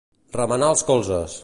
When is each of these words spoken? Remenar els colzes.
Remenar 0.37 0.71
els 0.77 0.85
colzes. 0.89 1.39